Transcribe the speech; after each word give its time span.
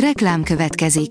Reklám 0.00 0.42
következik. 0.42 1.10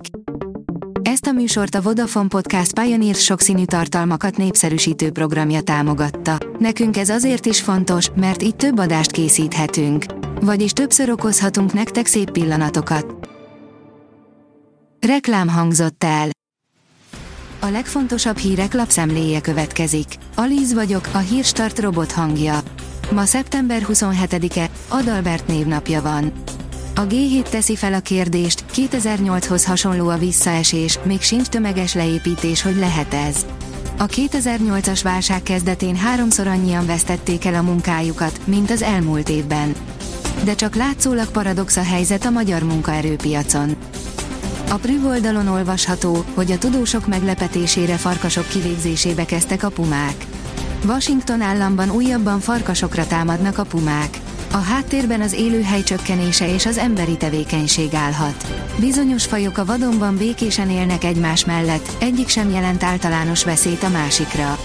Ezt 1.01 1.25
a 1.25 1.31
műsort 1.31 1.75
a 1.75 1.81
Vodafone 1.81 2.27
Podcast 2.27 2.79
Pioneer 2.79 3.15
sokszínű 3.15 3.65
tartalmakat 3.65 4.37
népszerűsítő 4.37 5.11
programja 5.11 5.61
támogatta. 5.61 6.37
Nekünk 6.59 6.97
ez 6.97 7.09
azért 7.09 7.45
is 7.45 7.61
fontos, 7.61 8.09
mert 8.15 8.43
így 8.43 8.55
több 8.55 8.79
adást 8.79 9.11
készíthetünk. 9.11 10.05
Vagyis 10.41 10.71
többször 10.71 11.09
okozhatunk 11.09 11.73
nektek 11.73 12.05
szép 12.05 12.31
pillanatokat. 12.31 13.29
Reklám 15.07 15.47
hangzott 15.47 16.03
el. 16.03 16.29
A 17.59 17.67
legfontosabb 17.67 18.37
hírek 18.37 18.73
lapszemléje 18.73 19.41
következik. 19.41 20.07
Alíz 20.35 20.73
vagyok, 20.73 21.09
a 21.11 21.17
hírstart 21.17 21.79
robot 21.79 22.11
hangja. 22.11 22.59
Ma 23.11 23.25
szeptember 23.25 23.81
27-e, 23.87 24.69
Adalbert 24.87 25.47
névnapja 25.47 26.01
van. 26.01 26.33
A 26.97 27.07
G7 27.07 27.41
teszi 27.49 27.75
fel 27.75 27.93
a 27.93 27.99
kérdést, 27.99 28.63
2008-hoz 28.75 29.65
hasonló 29.65 30.09
a 30.09 30.17
visszaesés, 30.17 30.99
még 31.03 31.21
sincs 31.21 31.47
tömeges 31.47 31.93
leépítés, 31.93 32.61
hogy 32.61 32.75
lehet 32.75 33.13
ez. 33.13 33.45
A 33.97 34.05
2008-as 34.05 34.99
válság 35.03 35.43
kezdetén 35.43 35.95
háromszor 35.95 36.47
annyian 36.47 36.85
vesztették 36.85 37.45
el 37.45 37.53
a 37.53 37.61
munkájukat, 37.61 38.39
mint 38.43 38.71
az 38.71 38.81
elmúlt 38.81 39.29
évben. 39.29 39.75
De 40.43 40.55
csak 40.55 40.75
látszólag 40.75 41.27
paradox 41.27 41.77
a 41.77 41.83
helyzet 41.83 42.25
a 42.25 42.29
magyar 42.29 42.63
munkaerőpiacon. 42.63 43.75
A 44.69 44.75
Prüv 44.75 45.05
oldalon 45.05 45.47
olvasható, 45.47 46.23
hogy 46.33 46.51
a 46.51 46.57
tudósok 46.57 47.07
meglepetésére 47.07 47.95
farkasok 47.95 48.47
kivégzésébe 48.47 49.25
kezdtek 49.25 49.63
a 49.63 49.69
pumák. 49.69 50.25
Washington 50.85 51.41
államban 51.41 51.89
újabban 51.89 52.39
farkasokra 52.39 53.07
támadnak 53.07 53.57
a 53.57 53.63
pumák. 53.63 54.19
A 54.51 54.57
háttérben 54.57 55.21
az 55.21 55.33
élőhely 55.33 55.83
csökkenése 55.83 56.53
és 56.53 56.65
az 56.65 56.77
emberi 56.77 57.17
tevékenység 57.17 57.93
állhat. 57.93 58.45
Bizonyos 58.79 59.25
fajok 59.25 59.57
a 59.57 59.65
vadonban 59.65 60.17
békésen 60.17 60.69
élnek 60.69 61.03
egymás 61.03 61.45
mellett, 61.45 61.89
egyik 61.99 62.27
sem 62.27 62.49
jelent 62.49 62.83
általános 62.83 63.43
veszélyt 63.43 63.83
a 63.83 63.89
másikra. 63.89 64.57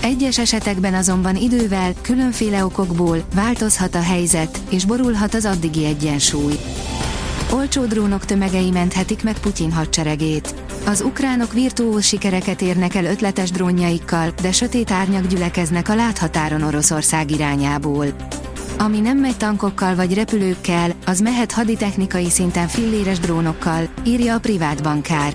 Egyes 0.00 0.38
esetekben 0.38 0.94
azonban 0.94 1.36
idővel, 1.36 1.92
különféle 2.00 2.64
okokból 2.64 3.24
változhat 3.34 3.94
a 3.94 4.02
helyzet, 4.02 4.60
és 4.70 4.84
borulhat 4.84 5.34
az 5.34 5.44
addigi 5.44 5.84
egyensúly. 5.84 6.58
Olcsó 7.52 7.84
drónok 7.84 8.24
tömegei 8.24 8.70
menthetik 8.70 9.22
meg 9.22 9.38
Putyin 9.38 9.72
hadseregét. 9.72 10.54
Az 10.86 11.00
ukránok 11.00 11.52
virtuóz 11.52 12.04
sikereket 12.04 12.62
érnek 12.62 12.94
el 12.94 13.04
ötletes 13.04 13.50
drónjaikkal, 13.50 14.32
de 14.42 14.52
sötét 14.52 14.90
árnyak 14.90 15.26
gyülekeznek 15.26 15.88
a 15.88 15.94
láthatáron 15.94 16.62
Oroszország 16.62 17.30
irányából. 17.30 18.06
Ami 18.78 19.00
nem 19.00 19.18
megy 19.18 19.36
tankokkal 19.36 19.94
vagy 19.94 20.14
repülőkkel, 20.14 20.90
az 21.06 21.20
mehet 21.20 21.52
haditechnikai 21.52 22.30
szinten 22.30 22.68
filléres 22.68 23.18
drónokkal, 23.18 23.88
írja 24.04 24.34
a 24.34 24.38
privát 24.38 24.82
bankár. 24.82 25.34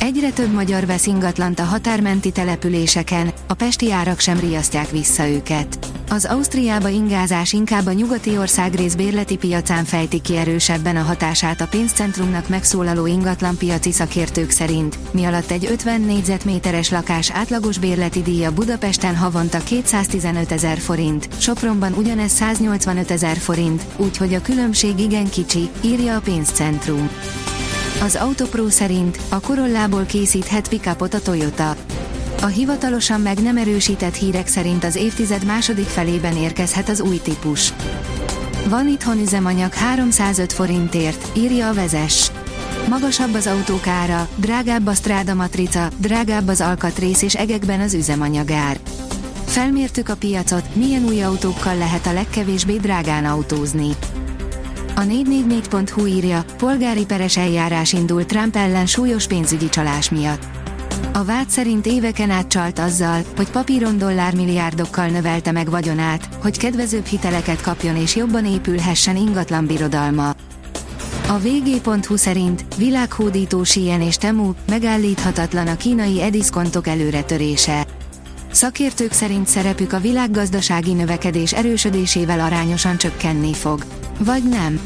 Egyre 0.00 0.30
több 0.30 0.52
magyar 0.52 0.86
vesz 0.86 1.06
ingatlant 1.06 1.58
a 1.58 1.64
határmenti 1.64 2.30
településeken, 2.30 3.32
a 3.46 3.54
pesti 3.54 3.92
árak 3.92 4.20
sem 4.20 4.40
riasztják 4.40 4.90
vissza 4.90 5.28
őket. 5.28 5.97
Az 6.10 6.24
Ausztriába 6.24 6.88
ingázás 6.88 7.52
inkább 7.52 7.86
a 7.86 7.92
nyugati 7.92 8.38
országrész 8.38 8.94
bérleti 8.94 9.36
piacán 9.36 9.84
fejti 9.84 10.20
ki 10.20 10.36
erősebben 10.36 10.96
a 10.96 11.02
hatását 11.02 11.60
a 11.60 11.66
pénzcentrumnak 11.66 12.48
megszólaló 12.48 13.06
ingatlanpiaci 13.06 13.92
szakértők 13.92 14.50
szerint, 14.50 14.98
mi 15.12 15.24
alatt 15.24 15.50
egy 15.50 15.66
50 15.70 16.00
négyzetméteres 16.00 16.90
lakás 16.90 17.30
átlagos 17.30 17.78
bérleti 17.78 18.22
díja 18.22 18.52
Budapesten 18.52 19.16
havonta 19.16 19.58
215 19.58 20.52
ezer 20.52 20.78
forint, 20.78 21.28
Sopronban 21.38 21.92
ugyanez 21.92 22.30
185 22.30 23.10
ezer 23.10 23.36
forint, 23.36 23.82
úgyhogy 23.96 24.34
a 24.34 24.40
különbség 24.40 24.98
igen 24.98 25.28
kicsi, 25.28 25.68
írja 25.84 26.16
a 26.16 26.20
pénzcentrum. 26.20 27.10
Az 28.02 28.16
Autopro 28.16 28.68
szerint 28.68 29.18
a 29.28 29.40
Corollából 29.40 30.04
készíthet 30.04 30.68
pickupot 30.68 31.14
a 31.14 31.20
Toyota. 31.20 31.76
A 32.42 32.46
hivatalosan 32.46 33.20
meg 33.20 33.42
nem 33.42 33.56
erősített 33.56 34.14
hírek 34.14 34.46
szerint 34.46 34.84
az 34.84 34.96
évtized 34.96 35.44
második 35.44 35.86
felében 35.86 36.36
érkezhet 36.36 36.88
az 36.88 37.00
új 37.00 37.20
típus. 37.20 37.72
Van 38.68 38.88
itthon 38.88 39.20
üzemanyag 39.20 39.72
305 39.72 40.52
forintért, 40.52 41.36
írja 41.36 41.68
a 41.68 41.74
vezes. 41.74 42.30
Magasabb 42.88 43.34
az 43.34 43.46
autók 43.46 43.86
ára, 43.86 44.28
drágább 44.36 44.86
a 44.86 44.94
stráda 44.94 45.34
matrica, 45.34 45.88
drágább 45.96 46.48
az 46.48 46.60
alkatrész 46.60 47.22
és 47.22 47.34
egekben 47.34 47.80
az 47.80 47.94
üzemanyagár. 47.94 48.78
Felmértük 49.44 50.08
a 50.08 50.16
piacot, 50.16 50.74
milyen 50.74 51.04
új 51.04 51.22
autókkal 51.22 51.76
lehet 51.76 52.06
a 52.06 52.12
legkevésbé 52.12 52.76
drágán 52.76 53.24
autózni. 53.24 53.90
A 54.94 55.00
444.hu 55.00 56.06
írja, 56.06 56.44
polgári 56.56 57.04
peres 57.04 57.36
eljárás 57.36 57.92
indult 57.92 58.26
Trump 58.26 58.56
ellen 58.56 58.86
súlyos 58.86 59.26
pénzügyi 59.26 59.68
csalás 59.68 60.10
miatt. 60.10 60.67
A 61.18 61.24
vád 61.24 61.48
szerint 61.50 61.86
éveken 61.86 62.30
át 62.30 62.48
csalt 62.48 62.78
azzal, 62.78 63.20
hogy 63.36 63.50
papíron 63.50 63.98
dollármilliárdokkal 63.98 65.06
növelte 65.06 65.52
meg 65.52 65.70
vagyonát, 65.70 66.28
hogy 66.42 66.58
kedvezőbb 66.58 67.04
hiteleket 67.04 67.60
kapjon 67.60 67.96
és 67.96 68.16
jobban 68.16 68.46
épülhessen 68.46 69.16
ingatlan 69.16 69.66
birodalma. 69.66 70.28
A 71.28 71.38
vg.hu 71.38 72.16
szerint 72.16 72.64
világhódító 72.76 73.64
Sien 73.64 74.00
és 74.00 74.16
Temu 74.16 74.52
megállíthatatlan 74.68 75.66
a 75.66 75.76
kínai 75.76 76.22
ediszkontok 76.22 76.86
előretörése. 76.86 77.86
Szakértők 78.50 79.12
szerint 79.12 79.46
szerepük 79.46 79.92
a 79.92 80.00
világgazdasági 80.00 80.92
növekedés 80.92 81.52
erősödésével 81.52 82.40
arányosan 82.40 82.96
csökkenni 82.96 83.54
fog. 83.54 83.84
Vagy 84.18 84.48
nem? 84.48 84.80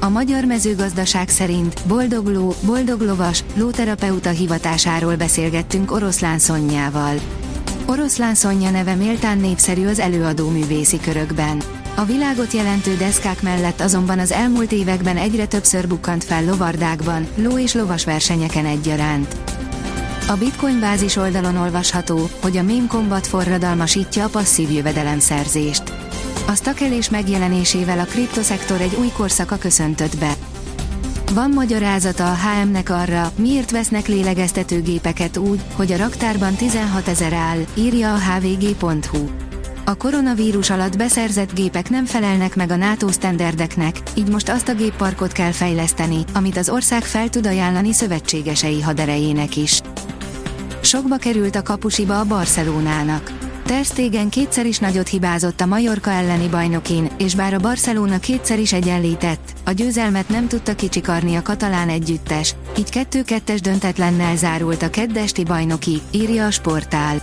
A 0.00 0.08
magyar 0.08 0.44
mezőgazdaság 0.44 1.28
szerint 1.28 1.80
boldog 1.86 2.26
ló, 2.26 2.54
boldog 2.60 3.00
lovas, 3.00 3.44
lóterapeuta 3.54 4.30
hivatásáról 4.30 5.16
beszélgettünk 5.16 5.92
Oroszlán 5.92 6.38
Szonyjával. 6.38 7.14
Oroszlán 7.86 8.34
Szonya 8.34 8.70
neve 8.70 8.94
méltán 8.94 9.38
népszerű 9.38 9.86
az 9.86 9.98
előadó 9.98 10.48
művészi 10.48 11.00
körökben. 11.00 11.62
A 11.96 12.04
világot 12.04 12.52
jelentő 12.52 12.96
deszkák 12.96 13.42
mellett 13.42 13.80
azonban 13.80 14.18
az 14.18 14.32
elmúlt 14.32 14.72
években 14.72 15.16
egyre 15.16 15.46
többször 15.46 15.88
bukkant 15.88 16.24
fel 16.24 16.44
lovardákban, 16.44 17.26
ló 17.34 17.58
és 17.58 17.74
lovas 17.74 18.04
versenyeken 18.04 18.66
egyaránt. 18.66 19.36
A 20.28 20.36
Bitcoin 20.36 20.80
bázis 20.80 21.16
oldalon 21.16 21.56
olvasható, 21.56 22.28
hogy 22.42 22.56
a 22.56 22.62
meme 22.62 22.86
combat 22.88 23.26
forradalmasítja 23.26 24.24
a 24.24 24.28
passzív 24.28 24.70
jövedelemszerzést. 24.70 25.97
A 26.48 26.54
stakelés 26.54 27.10
megjelenésével 27.10 27.98
a 27.98 28.04
kriptoszektor 28.04 28.80
egy 28.80 28.94
új 28.98 29.08
korszaka 29.16 29.56
köszöntött 29.56 30.18
be. 30.18 30.32
Van 31.34 31.50
magyarázata 31.50 32.30
a 32.30 32.36
HM-nek 32.36 32.90
arra, 32.90 33.32
miért 33.36 33.70
vesznek 33.70 34.06
lélegeztetőgépeket 34.06 35.36
úgy, 35.36 35.60
hogy 35.74 35.92
a 35.92 35.96
raktárban 35.96 36.54
16 36.54 37.08
ezer 37.08 37.32
áll, 37.32 37.58
írja 37.74 38.14
a 38.14 38.18
hvg.hu. 38.18 39.28
A 39.84 39.94
koronavírus 39.94 40.70
alatt 40.70 40.96
beszerzett 40.96 41.54
gépek 41.54 41.90
nem 41.90 42.04
felelnek 42.04 42.56
meg 42.56 42.70
a 42.70 42.76
NATO 42.76 43.08
sztenderdeknek, 43.08 43.96
így 44.14 44.28
most 44.28 44.48
azt 44.48 44.68
a 44.68 44.74
gépparkot 44.74 45.32
kell 45.32 45.52
fejleszteni, 45.52 46.24
amit 46.34 46.56
az 46.56 46.68
ország 46.68 47.02
fel 47.02 47.28
tud 47.28 47.46
ajánlani 47.46 47.92
szövetségesei 47.92 48.80
haderejének 48.80 49.56
is. 49.56 49.80
Sokba 50.80 51.16
került 51.16 51.56
a 51.56 51.62
kapusiba 51.62 52.18
a 52.20 52.24
Barcelonának. 52.24 53.37
Ter 53.68 53.84
Stegen 53.84 54.28
kétszer 54.28 54.66
is 54.66 54.78
nagyot 54.78 55.08
hibázott 55.08 55.60
a 55.60 55.66
Majorka 55.66 56.10
elleni 56.10 56.48
bajnokin, 56.48 57.10
és 57.18 57.34
bár 57.34 57.54
a 57.54 57.58
Barcelona 57.58 58.18
kétszer 58.18 58.58
is 58.58 58.72
egyenlített, 58.72 59.52
a 59.64 59.70
győzelmet 59.70 60.28
nem 60.28 60.48
tudta 60.48 60.74
kicsikarni 60.74 61.36
a 61.36 61.42
katalán 61.42 61.88
együttes, 61.88 62.54
így 62.78 62.88
2-2-es 63.10 63.58
döntetlennel 63.62 64.36
zárult 64.36 64.82
a 64.82 64.90
keddesti 64.90 65.44
bajnoki, 65.44 66.00
írja 66.10 66.46
a 66.46 66.50
sportál. 66.50 67.22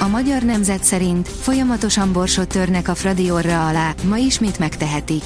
A 0.00 0.06
magyar 0.06 0.42
nemzet 0.42 0.84
szerint 0.84 1.28
folyamatosan 1.28 2.12
borsot 2.12 2.48
törnek 2.48 2.88
a 2.88 2.94
Fradi 2.94 3.30
orra 3.30 3.68
alá, 3.68 3.94
ma 4.08 4.16
ismét 4.16 4.58
megtehetik. 4.58 5.24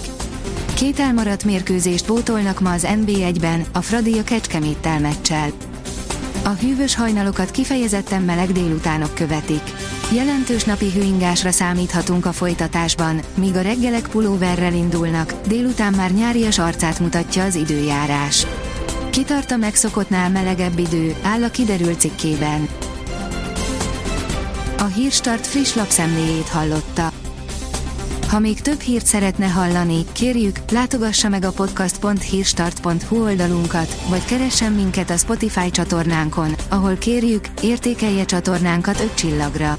Két 0.74 0.98
elmaradt 0.98 1.44
mérkőzést 1.44 2.06
pótolnak 2.06 2.60
ma 2.60 2.72
az 2.72 2.86
NB1-ben, 2.91 3.65
a 3.72 3.80
Fradi 3.80 4.18
a 4.18 4.24
Kecskeméttel 4.24 5.00
meccsel. 5.00 5.50
A 6.44 6.48
hűvös 6.48 6.94
hajnalokat 6.94 7.50
kifejezetten 7.50 8.22
meleg 8.22 8.53
délutánok 8.53 9.15
követik. 9.15 9.62
Jelentős 10.15 10.65
napi 10.65 10.91
hőingásra 10.91 11.51
számíthatunk 11.51 12.27
a 12.27 12.33
folytatásban, 12.33 13.21
míg 13.34 13.57
a 13.57 13.60
reggelek 13.60 14.09
pulóverrel 14.09 14.74
indulnak, 14.74 15.34
délután 15.47 15.92
már 15.92 16.12
nyárias 16.12 16.59
arcát 16.59 16.98
mutatja 16.98 17.45
az 17.45 17.54
időjárás. 17.54 18.47
Kitart 19.10 19.51
a 19.51 19.57
megszokottnál 19.57 20.30
melegebb 20.30 20.78
idő, 20.78 21.15
áll 21.22 21.42
a 21.42 21.51
kiderült 21.51 22.01
cikkében. 22.01 22.68
A 24.78 24.84
Hírstart 24.84 25.47
friss 25.47 25.74
lapszemléjét 25.74 26.48
hallotta. 26.48 27.12
Ha 28.28 28.39
még 28.39 28.60
több 28.60 28.80
hírt 28.80 29.07
szeretne 29.07 29.47
hallani, 29.47 30.04
kérjük, 30.12 30.57
látogassa 30.72 31.28
meg 31.28 31.45
a 31.45 31.53
podcast.hírstart.hu 31.53 33.22
oldalunkat, 33.22 34.03
vagy 34.09 34.24
keressen 34.24 34.72
minket 34.72 35.10
a 35.10 35.16
Spotify 35.16 35.71
csatornánkon, 35.71 36.54
ahol 36.68 36.95
kérjük, 36.95 37.45
értékelje 37.62 38.24
csatornánkat 38.24 39.01
5 39.01 39.15
csillagra. 39.15 39.78